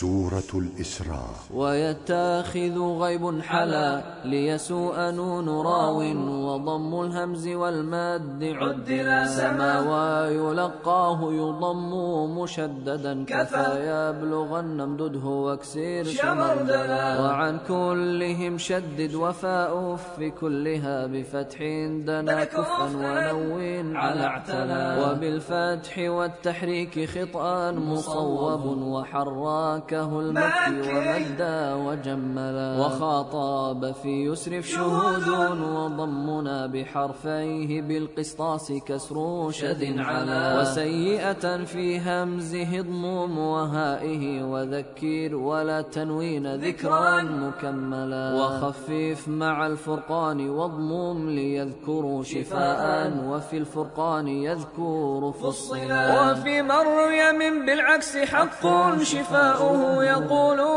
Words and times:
سورة 0.00 0.52
الإسراء. 0.54 1.30
ويتاخذ 1.54 2.78
غيب 2.78 3.40
حلا 3.40 4.02
ليسوء 4.24 5.10
نون 5.10 5.48
راو 5.48 5.98
وضم 6.46 7.00
الهمز 7.02 7.48
والمد 7.48 8.44
عدلا 8.44 9.26
سما 9.26 9.72
ويلقاه 9.90 11.32
يضم 11.32 11.92
مشددا 12.38 13.24
كفى 13.24 13.68
يبلغن 13.90 14.80
امدده 14.80 15.26
واكسر 15.28 16.04
شمردلا 16.04 17.20
وعن 17.20 17.58
كلهم 17.68 18.58
شدد 18.58 19.14
وفاء 19.14 19.96
في 19.96 20.30
كلها 20.30 21.06
بفتح 21.06 21.58
دنا 22.06 22.44
كفا 22.44 22.84
ونون 22.84 23.96
على 23.96 24.24
اعتلا 24.24 25.10
وبالفتح 25.10 25.98
والتحريك 25.98 27.08
خطأ 27.10 27.70
مصوب 27.72 28.64
وحراك 28.66 29.89
تركه 29.90 30.20
المكي 30.20 30.90
ومدا 30.90 31.74
وجملا 31.74 32.80
وخاطاب 32.80 33.92
في 34.02 34.24
يسرف 34.24 34.68
شهود. 34.68 35.28
وضمنا 35.28 36.66
بحرفيه 36.66 37.82
بالقسطاس 37.82 38.72
كسر 38.72 39.50
شد 39.50 39.98
على 39.98 40.58
وسيئة 40.60 41.64
في 41.64 42.00
همزه 42.00 42.78
اضموم 42.80 43.38
وهائه 43.38 44.42
وذكير 44.44 45.36
ولا 45.36 45.82
تنوين 45.82 46.54
ذكرا 46.54 47.22
مكملا 47.22 48.34
وخفف 48.34 49.28
مع 49.28 49.66
الفرقان 49.66 50.50
واضموم 50.50 51.30
ليذكروا 51.30 52.22
شفاء 52.22 53.12
وفي 53.26 53.56
الفرقان 53.56 54.28
يذكر 54.28 55.32
فصلا 55.42 56.30
وفي 56.30 56.62
مريم 56.62 57.66
بالعكس 57.66 58.16
حق 58.16 58.62
شفاؤه. 59.02 59.79
يقولون 59.82 60.69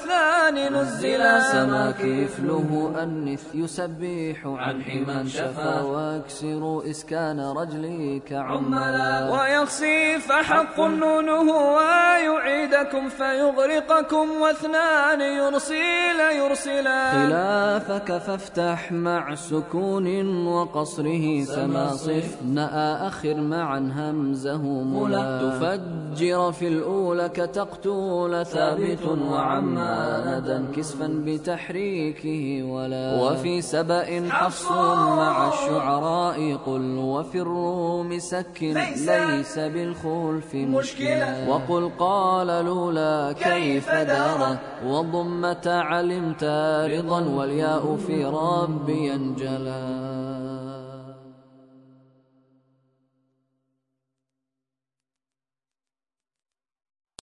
الثاني 0.00 0.68
نزلا 0.68 1.40
سما 1.52 1.90
كفله 1.90 2.92
أنث 3.02 3.54
يسبح 3.54 4.38
عن 4.46 4.82
حما 4.82 5.24
شفا 5.28 5.82
وأكسر 5.82 6.90
إسكان 6.90 7.40
رجلك 7.40 8.32
عملا. 8.32 9.30
ويخصي 9.32 10.18
فحق 10.18 10.80
نونه 10.80 11.48
ويعيدكم 11.76 13.08
فيغرقكم 13.08 14.26
واثنان 14.40 15.20
يرسل 15.20 16.20
يرسلا. 16.40 17.00
خلافك 17.12 18.18
فافتح 18.18 18.92
مع 18.92 19.34
سكون 19.34 20.06
وقصره 20.46 21.44
سما 21.44 21.86
صف 21.90 22.42
نأى 22.54 23.08
أخر 23.08 23.34
معا 23.34 23.78
همزه 23.96 24.62
ملا. 24.62 25.40
تفجر 25.42 26.52
في 26.52 26.68
الأولى 26.68 27.20
لك 27.20 27.36
تقتول 27.36 28.46
ثابت 28.46 29.04
وعما. 29.30 29.89
ندا 30.26 30.64
كسفا 30.76 31.08
بتحريكه 31.26 32.62
ولا 32.62 33.22
وفي 33.22 33.62
سبأ 33.62 34.28
حفص 34.30 34.70
مع 35.20 35.48
الشعراء 35.48 36.54
قل 36.66 36.96
وفي 36.98 37.38
الروم 37.40 38.18
سكن 38.18 38.74
ليس 38.96 39.58
بالخلف 39.58 40.54
مشكلا 40.54 41.48
وقل 41.48 41.90
قال 41.98 42.46
لولا 42.64 43.32
كيف 43.32 43.90
دار. 43.90 44.56
وضمت 44.86 45.66
علمت 45.68 46.44
رضا 46.94 47.20
والياء 47.36 47.96
في 48.06 48.24
ربي 48.24 49.14
انجلا 49.14 50.49